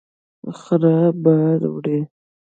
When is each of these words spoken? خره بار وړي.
خره 0.59 0.95
بار 1.23 1.61
وړي. 1.73 1.99